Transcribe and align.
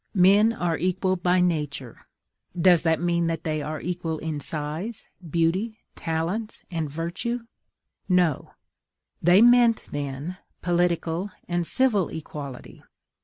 MEN 0.15 0.51
ARE 0.51 0.79
EQUAL 0.79 1.17
BY 1.17 1.41
NATURE: 1.41 2.07
does 2.59 2.81
that 2.81 2.99
mean 2.99 3.27
that 3.27 3.43
they 3.43 3.61
are 3.61 3.79
equal 3.79 4.17
in 4.17 4.39
size, 4.39 5.09
beauty, 5.29 5.77
talents, 5.95 6.63
and 6.71 6.89
virtue? 6.89 7.41
No; 8.09 8.55
they 9.21 9.43
meant, 9.43 9.83
then, 9.91 10.37
political 10.63 11.29
and 11.47 11.67
civil 11.67 12.09
equality. 12.09 12.81